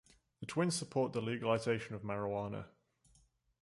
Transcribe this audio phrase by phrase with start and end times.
[0.39, 2.65] The twins support the legalization of marijuana.